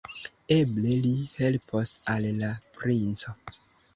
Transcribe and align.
Eble, 0.53 0.93
li 1.03 1.11
helpos 1.33 1.91
al 2.15 2.27
la 2.39 2.51
princo! 2.79 3.37